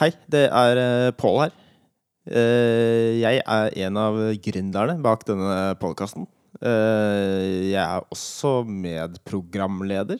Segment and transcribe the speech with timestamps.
[0.00, 1.52] Hei, det er eh, Pål her.
[2.26, 6.26] Eh, Jeg er en av gründerne bak denne podkasten.
[6.64, 10.18] Jeg er også medprogramleder.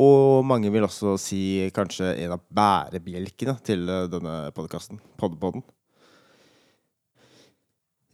[0.00, 1.42] Og mange vil også si
[1.76, 5.60] kanskje en av bærebjelkene til eh, denne podkasten, Podpodden.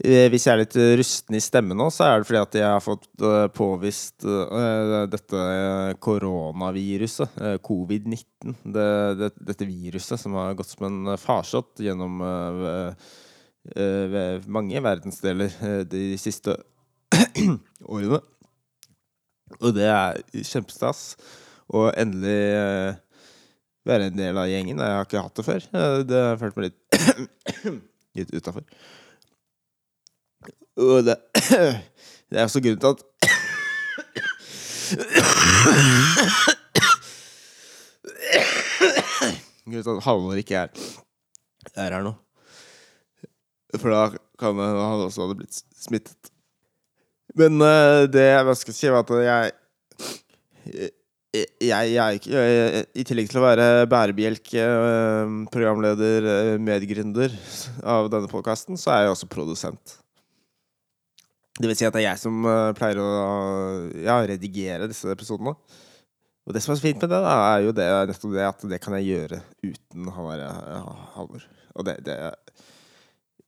[0.00, 2.64] Eh, Hvis jeg er litt rusten i stemmen nå, så er det fordi at jeg
[2.72, 5.40] har fått eh, påvist eh, dette
[6.00, 8.54] koronaviruset, eh, covid-19.
[8.64, 8.86] Det,
[9.20, 13.10] det, dette viruset som har gått som en farsott gjennom eh,
[13.76, 16.56] eh, mange verdensdeler eh, de siste
[17.92, 18.22] årene.
[19.60, 21.02] Og det er kjempestas
[21.76, 22.96] å endelig eh,
[23.90, 24.80] være en del av gjengen.
[24.80, 25.68] Jeg har ikke hatt det før.
[25.76, 27.60] Eh, Det har følt meg litt,
[28.22, 28.64] litt utafor.
[30.80, 31.16] Og det,
[32.30, 33.00] det er også grunnen til at
[39.66, 40.68] Grunnen til at Halvor ikke er,
[41.76, 42.12] er her nå.
[43.76, 44.02] For da
[44.40, 46.32] kan han også hadde blitt smittet.
[47.38, 49.52] Men uh, det jeg skal si, var at jeg
[51.30, 57.30] jeg, jeg jeg, I tillegg til å være bærebjelke, eh, programleder, medgründer
[57.86, 60.00] av denne podkasten, så er jeg også produsent.
[61.60, 63.08] Det vil si at det er jeg som eh, pleier å
[64.00, 65.52] ja, redigere disse episodene.
[66.48, 68.64] Og det som er så fint med det, da, er jo det, nettopp det at
[68.72, 70.80] det kan jeg gjøre uten han derre
[71.14, 71.44] Halvor.
[71.76, 72.16] Og det, det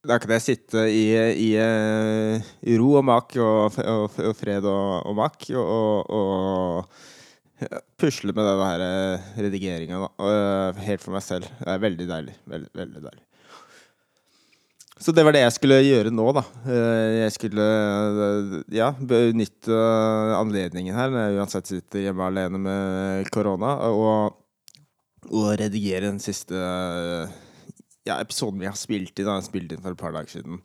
[0.06, 4.68] Da kan jeg sitte i, i, eh, i ro og mak og, og, og fred
[4.68, 7.02] og, og mak og, og,
[7.98, 11.50] pusle med den her eh, redigeringa, eh, Helt for meg selv.
[11.62, 12.38] Det er veldig deilig.
[12.50, 13.26] Veldig, veldig deilig.
[15.02, 16.42] Så det var det jeg skulle gjøre nå, da.
[16.70, 19.78] Eh, Jeg skulle eh, ja, benytte
[20.38, 24.36] anledningen her når jeg uansett sitter hjemme alene med korona, og,
[25.32, 27.34] og redigere den siste eh,
[28.06, 29.26] ja, episoden vi har spilt inn.
[29.26, 29.40] Da.
[29.40, 30.62] Jeg spilte inn for et par dager siden.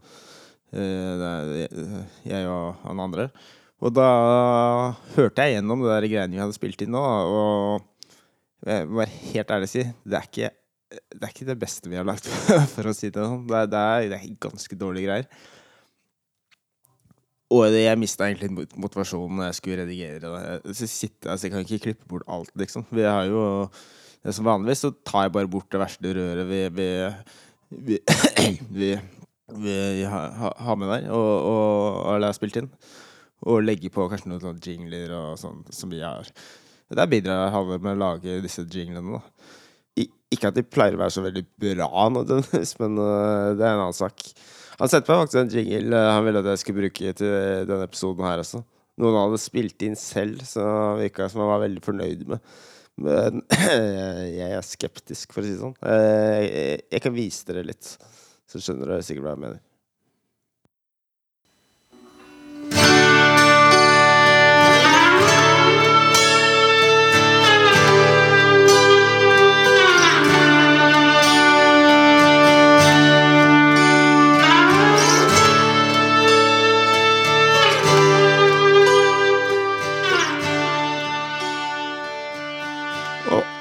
[0.74, 1.66] Eh,
[2.30, 3.30] Jeg og han andre.
[3.82, 4.08] Og da
[5.18, 9.20] hørte jeg gjennom det der greiene vi hadde spilt inn nå, og jeg må være
[9.34, 10.48] helt ærlig å si, det er ikke
[10.88, 12.28] det er ikke det beste vi har lagt,
[12.76, 13.46] for å si det sånn.
[13.50, 15.48] Det er, det er, det er ganske dårlige greier.
[17.56, 20.74] Og jeg mista egentlig motivasjonen når jeg skulle redigere det.
[20.76, 22.84] Så sitter, altså, jeg kan ikke klippe bort alt, liksom.
[22.92, 23.70] Vi har jo
[24.34, 26.88] Som vanligvis så tar jeg bare bort det verste røret vi, vi,
[27.88, 28.00] vi,
[28.80, 28.90] vi,
[29.62, 32.68] vi har, ha med der, og, og, eller har spilt inn.
[33.48, 36.28] Og legger på kanskje noen jingler og sånn som vi har.
[36.92, 39.56] Der bidrar har med å lage disse jinglene, da.
[39.98, 43.84] Ikke at de pleier å være så veldig bra nødvendigvis, men øh, det er en
[43.86, 44.26] annen sak.
[44.78, 47.88] Han sendte meg faktisk en jingle øh, han ville at jeg skulle bruke til denne
[47.88, 48.64] episoden her også.
[48.98, 50.66] Noen hadde spilt inn selv, så
[50.98, 52.52] virka som han var veldig fornøyd med.
[52.98, 53.44] Men
[54.40, 55.76] jeg er skeptisk, for å si det sånn.
[55.86, 57.92] Eh, jeg kan vise dere litt,
[58.50, 59.62] så skjønner dere sikkert hva jeg mener.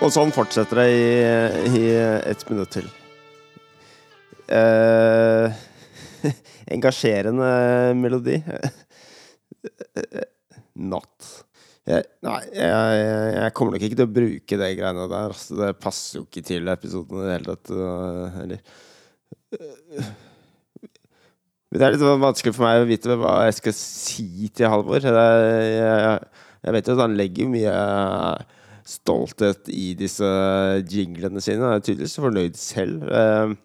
[0.07, 1.07] Og, sånn fortsetter det i,
[1.75, 1.81] i
[2.31, 2.85] ett minutt til.
[4.47, 5.51] Uh,
[6.77, 7.49] engasjerende
[7.99, 8.37] melodi.
[10.93, 11.33] Not.
[11.91, 13.03] Jeg, nei, jeg,
[13.35, 15.35] jeg kommer nok ikke til å bruke det greiene der.
[15.35, 17.75] Altså, det passer jo ikke til episoden i det hele tatt.
[17.75, 18.61] øh, Eller
[21.77, 25.03] det er litt vanskelig for meg å vite hva jeg skal si til Halvor.
[25.03, 26.21] Jeg,
[26.63, 27.75] jeg vet jo at han legger mye
[28.87, 30.27] stolthet i disse
[30.87, 31.65] jinglene sine.
[31.65, 33.07] Han er tydeligvis fornøyd selv.
[33.11, 33.57] Eh,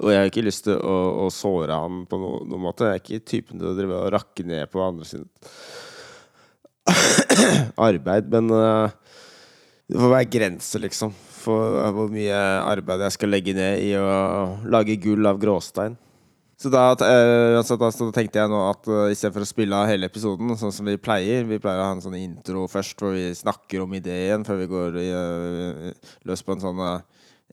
[0.00, 2.88] og jeg har ikke lyst til å, å såre han på noen, noen måte.
[2.88, 5.26] Jeg er ikke typen til å drive og rakke ned på andre sin
[7.90, 9.16] arbeid, men eh,
[9.90, 14.06] det får være grenser, liksom, for hvor mye arbeid jeg skal legge ned i å
[14.70, 15.98] lage gull av gråstein.
[16.60, 19.88] Så da, eh, altså, da så tenkte jeg nå at uh, istedenfor å spille av
[19.88, 23.14] hele episoden, sånn som vi pleier Vi pleier å ha en sånn intro først, hvor
[23.16, 26.98] vi snakker om ideen før vi går uh, løs på en sånn uh,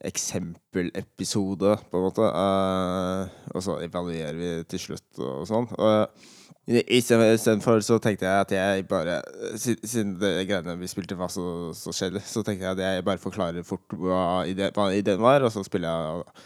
[0.04, 2.26] eksempelepisode, på en måte.
[2.28, 5.70] Uh, og så evaluerer vi til slutt og, sånn.
[5.80, 6.28] Og
[6.68, 9.22] i- Istedenfor så tenkte jeg at jeg bare
[9.56, 13.24] Siden det greiene vi spilte var så, så kjedelig, så tenkte jeg at jeg bare
[13.24, 16.44] forklarer fort hva, ide, hva ideen var, og så spiller jeg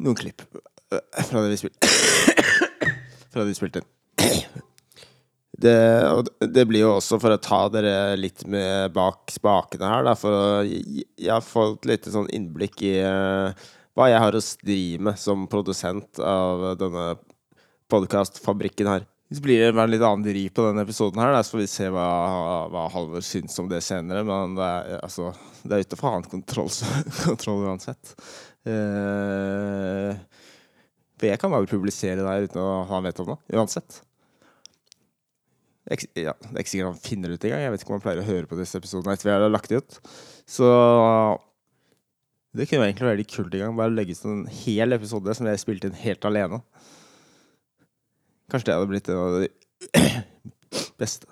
[0.00, 0.48] noen klipp
[0.90, 1.90] fra det vi spilte
[3.30, 3.82] Fra det vi spilte
[5.62, 5.76] det,
[6.54, 10.34] det blir jo også for å ta dere litt med bak spakene her, da, for
[10.34, 13.52] å Jeg har fått litt sånn innblikk i uh,
[13.98, 17.06] hva jeg har å stri med som produsent av denne
[17.90, 19.06] podkastfabrikken her.
[19.30, 21.70] Så blir det en litt annen vri på denne episoden her, da, så får vi
[21.70, 22.06] se hva,
[22.72, 24.24] hva Halvor syns om det senere.
[24.26, 25.30] Men det er, altså,
[25.62, 26.70] det er ute for annet kontroll,
[27.26, 28.14] kontroll uansett.
[28.66, 30.16] Uh,
[31.20, 34.00] for jeg kan bare publisere der uten å ha vett om det, uansett.
[36.16, 37.64] Ja, det er ikke sikkert han finner det ut engang.
[37.64, 39.72] Jeg vet ikke om han pleier å høre på disse episodene etter vi har lagt
[39.72, 39.98] det ut.
[40.48, 40.68] Så
[42.56, 43.76] det kunne egentlig være litt kult en gang.
[43.78, 46.62] Bare legge ut en hel episode som jeg spilte inn helt alene.
[48.50, 49.50] Kanskje det hadde blitt en av de
[51.02, 51.28] beste.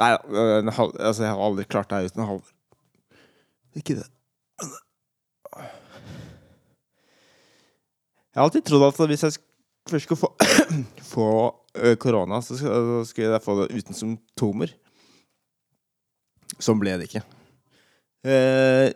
[0.00, 2.50] Nei da, altså, jeg har aldri klart det her uten Halvor.
[3.78, 4.08] Ikke det.
[8.34, 9.36] Jeg har alltid trodd at hvis jeg
[9.86, 10.30] først skulle få,
[11.14, 11.28] få
[12.02, 14.72] korona, så skulle jeg få det uten symptomer.
[16.58, 17.22] Sånn ble det ikke.
[18.26, 18.90] Uh,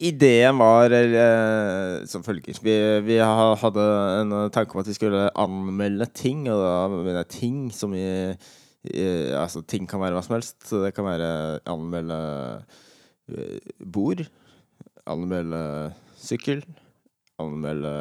[0.00, 2.56] ideen var uh, som følger.
[2.64, 3.84] Vi, vi, hadde
[4.22, 8.08] en tanke om at vi skulle anmelde ting, og da mener jeg ting som i
[8.88, 9.04] i,
[9.34, 10.62] Altså, ting kan være hva som helst.
[10.70, 11.30] Det kan være
[11.68, 12.18] anmelde
[13.84, 14.22] bord,
[15.04, 15.60] anmelde
[16.16, 16.62] sykkel,
[17.42, 17.92] anmelde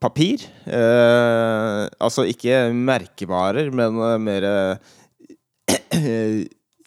[0.00, 0.46] papir.
[0.64, 4.76] Eh, altså ikke merkevarer, men uh, mer uh,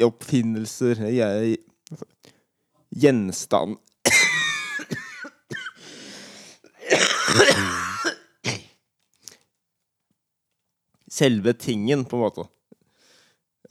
[0.07, 1.57] oppfinnelser jeg,
[2.93, 3.79] Gjenstand
[11.13, 12.43] Selve tingen, på en måte.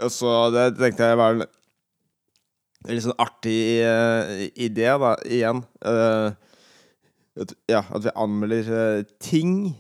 [0.03, 1.43] Og så det tenkte jeg var en
[2.87, 5.65] litt sånn artig uh, idé, da, igjen.
[5.83, 6.31] Uh,
[7.71, 9.73] ja, at vi anmelder uh, ting.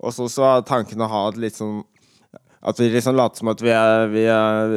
[0.00, 1.82] Og så er tanken å ha et litt sånn
[2.64, 4.74] At vi liksom later som at vi, er, vi, er,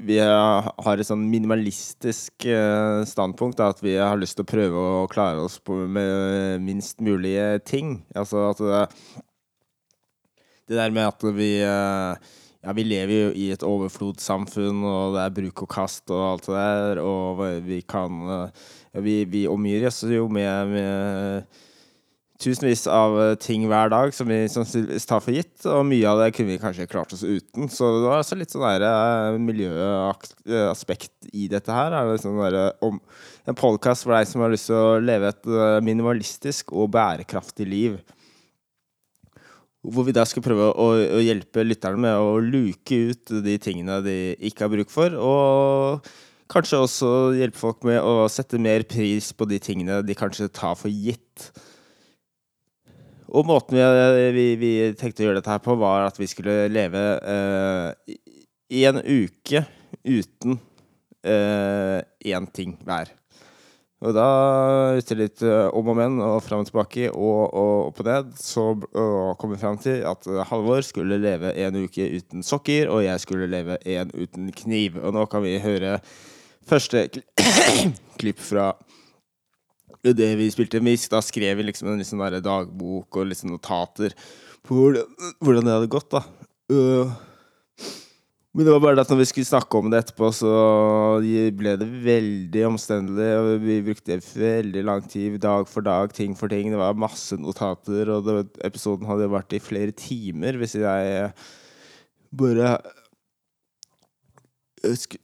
[0.00, 3.58] vi er, har et sånn minimalistisk uh, standpunkt.
[3.60, 7.98] Da, at vi har lyst til å prøve å klare oss med minst mulige ting.
[8.16, 8.82] Altså at det,
[10.72, 12.16] det der med at vi uh,
[12.64, 16.48] ja, vi lever jo i et overflodssamfunn, og det er bruk og kast og alt
[16.48, 18.40] det der, og vi kan ja,
[18.92, 21.58] Vi, vi omgir oss jo med, med,
[22.38, 26.30] tusenvis av ting hver dag som vi sannsynligvis tar for gitt, og mye av det
[26.36, 27.66] kunne vi kanskje klart oss uten.
[27.72, 31.96] Så det var også litt sånn der eh, miljøaspekt i dette her.
[31.98, 33.00] Er det sånn der, om,
[33.48, 37.66] en podkast for deg som har lyst til å leve et eh, minimalistisk og bærekraftig
[37.68, 37.98] liv.
[39.88, 44.00] Hvor vi da skal prøve å, å, hjelpe lytterne med å luke ut de tingene
[44.04, 44.18] de
[44.50, 45.14] ikke har bruk for.
[45.16, 46.10] Og
[46.52, 50.78] kanskje også hjelpe folk med å sette mer pris på de tingene de kanskje tar
[50.80, 51.50] for gitt.
[53.28, 56.64] Og måten vi, vi, vi tenkte å gjøre dette her på, var at vi skulle
[56.72, 58.16] leve eh,
[58.72, 59.66] i en uke
[60.08, 60.56] uten
[61.28, 63.12] én eh, ting hver.
[63.98, 64.24] Og da,
[64.94, 68.28] etter litt uh, om og men og fram og tilbake og, og, og på ned,
[68.38, 68.68] så
[69.40, 73.24] kom vi fram til at uh, Halvor skulle leve en uke uten sokker, og jeg
[73.24, 75.00] skulle leve en uten kniv.
[75.02, 75.96] Og nå kan vi høre
[76.66, 77.06] første
[78.20, 78.72] klipp fra
[80.02, 80.82] det vi spilte.
[80.82, 84.14] Vi, da skrev vi liksom en liksom dagbok og liksom notater
[84.66, 86.10] på hvordan, det hadde gått.
[86.12, 86.22] da.
[86.68, 87.10] Uh,
[88.56, 90.52] men det var bare at når vi skulle snakke om det etterpå, så
[91.54, 93.28] ble det veldig omstendelig.
[93.38, 96.72] Og vi brukte veldig lang tid, dag for dag, ting for ting.
[96.72, 101.30] Det var masse notater, og det, episoden hadde vært i flere timer hvis jeg
[102.38, 102.74] bare
[104.98, 105.22] skulle,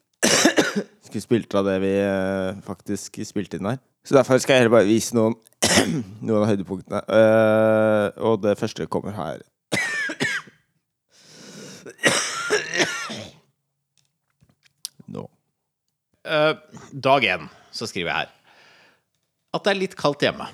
[1.15, 3.79] skulle spilt av det vi eh, faktisk spilte inn her.
[4.05, 5.37] Så derfor skal jeg heller bare vise noen,
[6.27, 7.01] noen av høydepunktene.
[7.09, 9.45] Uh, og det første kommer her.
[16.25, 16.57] Uh,
[17.05, 18.31] dag én så skriver jeg her
[19.53, 20.47] at det er litt kaldt hjemme.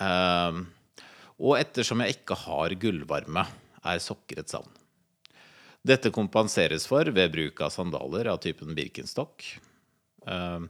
[0.00, 0.64] Uh,
[1.36, 3.44] og ettersom jeg ikke har gullvarme,
[3.84, 4.72] er sokker et savn.
[5.82, 9.46] Dette kompenseres for ved bruk av sandaler av typen Birkenstock.
[10.22, 10.68] Uh,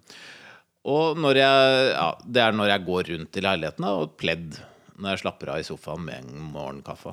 [0.89, 4.57] og jeg, ja, det er når jeg går rundt i leiligheten og pledd
[4.97, 7.13] når jeg slapper av i sofaen med en morgenkaffe.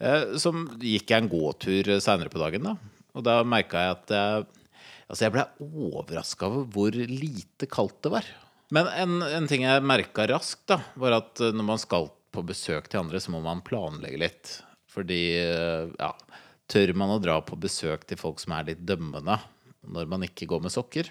[0.00, 2.76] Uh, så gikk jeg en gåtur seinere på dagen, da.
[3.16, 4.48] Og da merka jeg at jeg
[5.10, 5.42] Altså, jeg ble
[5.90, 8.26] overraska over hvor lite kaldt det var.
[8.70, 12.44] Men en, en ting jeg merka raskt, da, var at eh, når man skal på
[12.46, 14.52] besøk til andre, så må man planlegge litt.
[14.90, 16.12] Fordi eh, ja,
[16.70, 19.38] tør man å dra på besøk til folk som er litt dømmende
[19.90, 21.10] når man ikke går med sokker?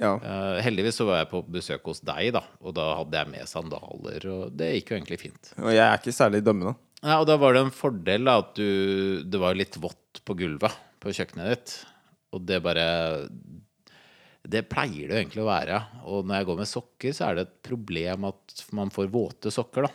[0.00, 0.16] Ja.
[0.18, 3.50] Uh, heldigvis så var jeg på besøk hos deg, da, og da hadde jeg med
[3.50, 4.26] sandaler.
[4.32, 5.52] Og det gikk jo egentlig fint.
[5.60, 6.74] Og jeg er ikke særlig dømmende.
[7.00, 10.36] Ja, og da var det en fordel da, at du Det var litt vått på
[10.36, 11.76] gulvet på kjøkkenet ditt.
[12.36, 12.84] Og det bare
[14.44, 15.80] Det pleier det jo egentlig å være.
[16.10, 19.54] Og når jeg går med sokker, så er det et problem at man får våte
[19.54, 19.94] sokker, da.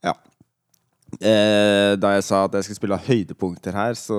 [0.00, 0.14] Ja.
[1.18, 4.18] Eh, da jeg sa at jeg skulle spille høydepunkter her, så,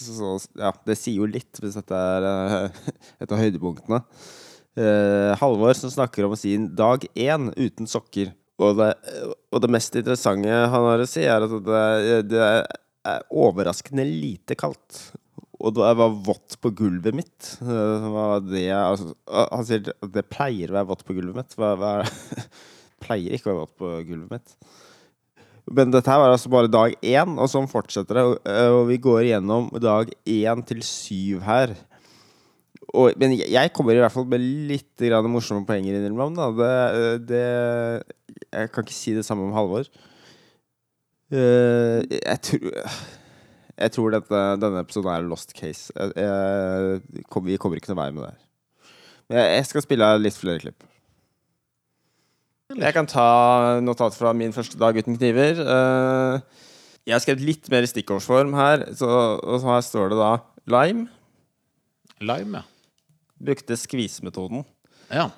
[0.00, 2.82] så, Ja, det sier jo litt, hvis dette er eh,
[3.22, 4.00] et av høydepunktene.
[4.80, 8.32] Eh, Halvor som snakker om sin dag én uten sokker.
[8.60, 8.90] Og det,
[9.52, 14.56] og det mest interessante han har å si, er at det, det er overraskende lite
[14.58, 15.06] kaldt.
[15.60, 17.54] Og det var vått på gulvet mitt.
[17.60, 21.56] Eh, det, altså, han sier at det pleier å være vått på gulvet mitt.
[21.60, 21.92] Hva, hva
[23.04, 24.56] pleier ikke å være vått på gulvet mitt.
[25.70, 28.24] Men dette her var altså bare dag én, og sånn fortsetter det.
[28.26, 31.76] Og, vi går gjennom dag én til syv her.
[32.90, 34.98] Og, men jeg- kommer i hvert fall med litt
[35.30, 36.34] morsomme poenger innimellom.
[36.58, 37.44] Det, det,
[38.50, 39.86] jeg kan ikke si det samme om Halvor.
[41.30, 42.72] Eh, jeg tror
[43.80, 45.88] Jeg tror dette, denne episoden er lost case.
[45.96, 47.00] Jeg, jeg,
[47.46, 48.40] vi kommer ikke noen vei med det her.
[49.30, 50.84] Men jeg skal spille litt flere klipp.
[52.70, 55.58] Jeg kan ta notat fra min første dag uten kniver.
[55.58, 56.66] Eh,
[57.08, 59.08] jeg har skrevet litt mer i stikkordsform her, så,
[59.42, 60.32] og så her står det da
[60.70, 61.08] lime.
[62.22, 63.08] Lime, ja.
[63.40, 64.62] Brukte skvisemetoden.
[65.10, 65.30] Ja.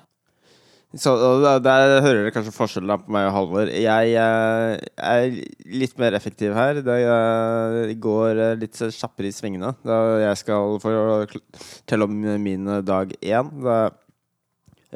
[0.93, 3.71] Så der, der hører dere kanskje forskjellen på meg og Halvor.
[3.71, 5.39] Jeg eh, er
[5.73, 6.83] litt mer effektiv her.
[6.85, 9.73] Det eh, går litt kjappere i svingene.
[9.81, 9.97] Da
[10.27, 10.93] jeg skal få
[11.33, 13.49] fortelle om min dag én.
[13.65, 13.79] Da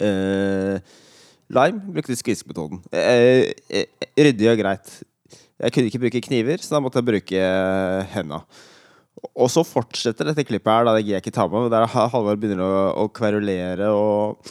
[0.06, 0.94] eh,
[1.54, 2.82] Lime brukte skvisemetoden.
[2.92, 4.98] Eh, eh, ryddig og greit.
[5.58, 7.46] Jeg kunne ikke bruke kniver, så da måtte jeg bruke
[8.14, 8.42] henda.
[9.34, 12.38] Og så fortsetter dette klippet her, da det gidder jeg ikke ta med, der Halvor
[12.38, 14.44] begynner å, å kverulere og,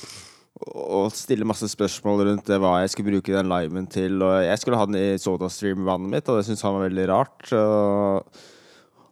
[0.72, 4.18] og stille masse spørsmål rundt det, hva jeg skulle bruke den limen til.
[4.24, 7.50] Og jeg skulle ha den i SodaStream-vannet mitt, og det syntes han var veldig rart.
[7.54, 8.44] Og,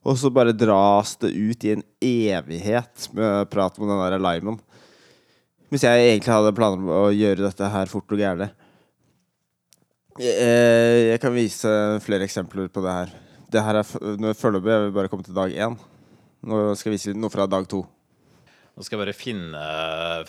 [0.04, 4.58] og så bare dras det ut i en evighet med prat om den der limen.
[5.74, 8.52] Hvis jeg egentlig hadde planer om å gjøre dette her fort og gærent.
[10.22, 10.44] Jeg,
[11.08, 11.72] jeg kan vise
[12.04, 13.10] flere eksempler på det her.
[13.50, 13.88] Det her er
[14.38, 14.70] foreløpig.
[14.70, 15.74] Jeg vil bare komme til dag én.
[16.46, 17.82] Nå skal jeg vise noe fra dag to.
[17.82, 19.64] Nå skal jeg bare finne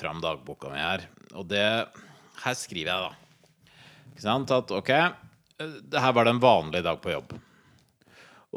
[0.01, 1.05] fram dagboka mi her.
[1.37, 1.61] Og det
[2.41, 3.69] Her skriver jeg, da.
[4.15, 4.57] Ikke sant?
[4.57, 4.91] At ok,
[5.61, 7.37] det her var det en vanlig dag på jobb.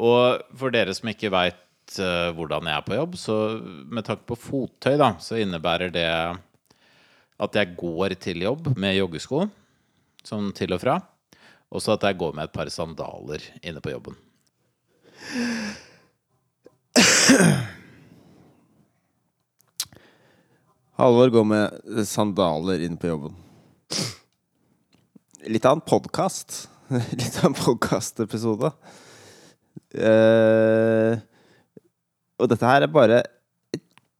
[0.08, 2.00] Og for dere som ikke veit
[2.32, 6.10] hvordan jeg er på jobb, så med tanke på fottøy, da, så innebærer det
[7.38, 9.44] at jeg går til jobb med joggesko,
[10.26, 10.98] sånn til og fra.
[11.68, 14.16] Og så at jeg går med et par sandaler inne på jobben.
[20.98, 23.36] Halvor går med sandaler inn på jobben.
[25.46, 26.64] Litt av en podkast.
[27.20, 28.72] Litt av en podkastepisode.
[29.94, 31.14] Uh,
[32.38, 33.22] og dette her er bare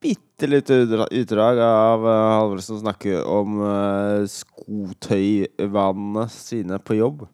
[0.00, 0.74] bitte lite
[1.10, 7.26] utdrag av Halvorsen Halvor som snakker om uh, skotøyvanene sine på jobb.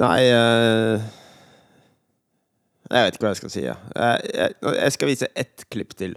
[0.00, 1.00] Nei eh,
[2.90, 3.62] Jeg vet ikke hva jeg skal si.
[3.64, 6.14] Jeg, jeg, skal vise ett klipp til.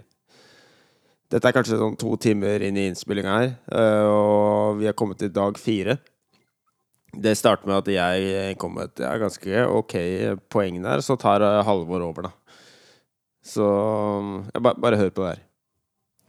[1.32, 5.18] Dette er kanskje sånn to timer inn i innspillinga her, eh, og vi har kommet
[5.22, 5.98] til dag fire.
[7.22, 9.94] Det starter med at jeg kom med et ja, ganske ok
[10.50, 12.32] poeng der, så tar eh, Halvor over, da.
[13.44, 13.64] Så
[14.54, 15.42] ja, bare, bare hør på det her.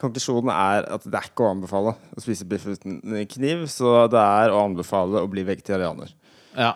[0.03, 2.99] Konklusjonen er at det er ikke å anbefale å spise biff uten
[3.31, 6.11] kniv, så det er å anbefale å bli vegetarianer.
[6.57, 6.73] Ja.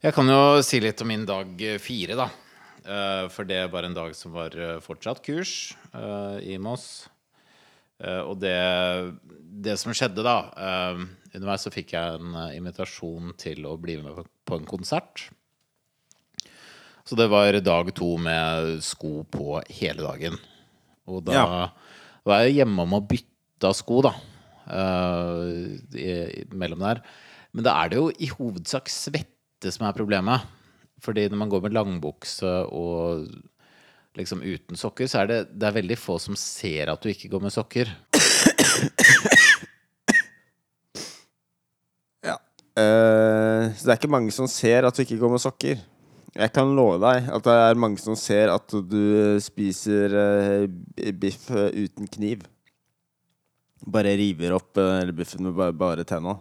[0.00, 1.50] Jeg kan jo si litt om min dag
[1.82, 2.28] fire, da.
[2.86, 7.08] Eh, For det var en dag som var eh, fortsatt kurs eh, i Moss.
[8.00, 8.54] Eh, Og det,
[9.66, 10.38] det som skjedde da
[11.34, 15.28] Underveis så fikk jeg en eh, invitasjon til å bli med på- på en konsert.
[17.06, 20.36] Så det var dag to med sko på hele dagen.
[21.08, 21.70] Og da Ja.
[22.24, 24.14] var jeg hjemme om å bytte sko, da.
[24.70, 27.00] Uh, i, mellom der.
[27.52, 30.44] Men da er det jo i hovedsak svette som er problemet.
[31.00, 33.26] Fordi når man går med langbukse og
[34.16, 37.30] liksom uten sokker, så er det, det er veldig få som ser at du ikke
[37.32, 37.90] går med sokker.
[42.78, 45.80] Eh, så det er ikke mange som ser at du ikke går med sokker.
[46.30, 49.00] Jeg kan love deg at det er mange som ser at du
[49.42, 52.44] spiser uh, biff eh, uten kniv.
[53.90, 54.78] Bare river opp
[55.16, 56.36] biffen med bare, bare tenna.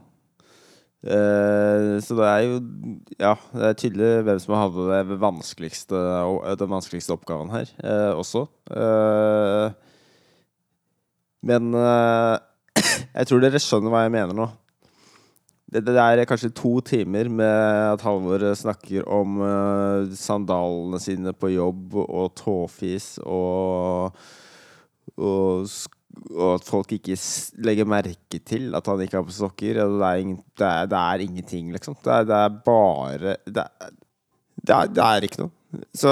[1.00, 2.56] Så det er jo
[3.16, 6.02] Ja, det er tydelig hvem som hadde det vanskeligste,
[6.60, 7.72] den vanskeligste oppgaven her
[8.20, 8.44] også.
[11.48, 11.72] Men
[13.16, 14.50] Jeg tror dere skjønner hva jeg mener nå.
[15.70, 21.52] Det, det er kanskje to timer med at Halvor snakker om uh, sandalene sine på
[21.54, 24.16] jobb og tåfis og
[25.20, 25.68] og,
[26.36, 27.18] og at folk ikke
[27.66, 29.82] legger merke til at han ikke har på sokker.
[29.82, 31.98] Det er, ingen, det er, det er ingenting, liksom.
[32.04, 33.90] Det er, er bare er,
[34.60, 35.84] det, er, ikke noe.
[35.94, 36.12] Så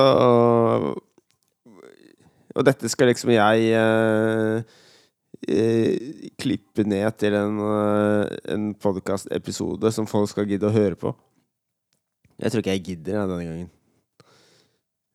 [2.58, 4.78] Og dette skal liksom jeg eh,
[5.48, 11.14] eh, klippe ned til en, uh, en podkastepisode som folk skal gidde å høre på.
[12.38, 13.72] Jeg tror ikke jeg gidder jeg, denne gangen.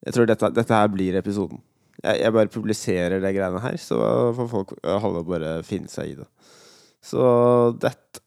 [0.03, 1.63] Jeg tror dette, dette her blir episoden.
[2.03, 4.01] Jeg, jeg bare publiserer de greiene her, så
[4.39, 6.29] får folk uh, holde bare finne seg i det.
[7.03, 7.23] Så
[7.83, 8.23] dette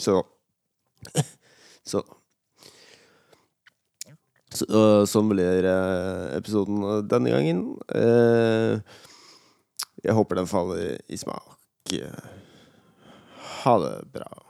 [0.00, 0.22] Så
[1.84, 2.02] Så
[4.60, 7.64] så, sånn blir eh, episoden denne gangen.
[7.94, 8.80] Eh,
[10.04, 11.58] jeg håper den faller i smak.
[13.64, 14.49] Ha det bra.